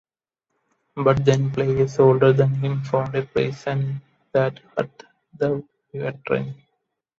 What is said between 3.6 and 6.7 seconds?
and that hurt the veteran.